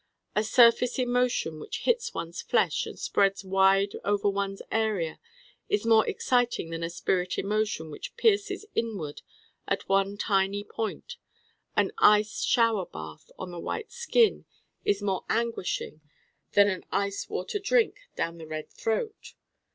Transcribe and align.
A 0.35 0.43
surface 0.43 0.97
emotion 0.97 1.59
which 1.59 1.81
hits 1.81 2.11
one's 2.11 2.41
flesh 2.41 2.87
and 2.87 2.97
spreads 2.97 3.45
wide 3.45 3.93
over 4.03 4.27
one's 4.29 4.63
area 4.71 5.19
is 5.69 5.85
more 5.85 6.09
exciting 6.09 6.71
than 6.71 6.81
a 6.81 6.89
spirit 6.89 7.37
emotion 7.37 7.91
which 7.91 8.17
pierces 8.17 8.65
inward 8.73 9.21
at 9.67 9.87
one 9.87 10.17
tiny 10.17 10.63
point: 10.63 11.17
an 11.77 11.91
ice 11.99 12.41
shower 12.43 12.87
bath 12.87 13.29
on 13.37 13.51
the 13.51 13.59
white 13.59 13.91
skin 13.91 14.45
is 14.83 15.03
more 15.03 15.23
anguishing 15.29 16.01
than 16.53 16.67
an 16.67 16.83
ice 16.91 17.29
water 17.29 17.59
drink 17.59 17.97
down 18.15 18.39
the 18.39 18.47
red 18.47 18.71
throat. 18.71 19.35